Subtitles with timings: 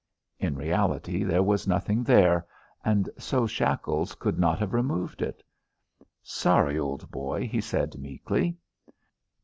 [0.39, 2.43] In reality there was nothing there,
[2.83, 5.43] and so Shackles could not have removed it.
[6.23, 8.57] "Sorry, old boy," he said, meekly.